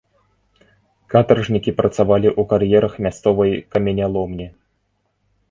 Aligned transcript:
Катаржнікі 1.13 1.73
працавалі 1.81 2.29
ў 2.31 2.41
кар'ерах 2.55 2.93
мясцовай 3.07 3.51
каменяломні. 3.77 4.47